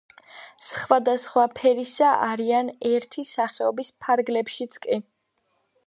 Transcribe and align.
სხვადასხვა 0.69 1.43
ფერისა 1.59 2.15
არიან 2.29 2.73
ერთი 2.95 3.27
სახეობის 3.35 3.93
ფარგლებშიც 4.07 4.85
კი. 4.89 5.03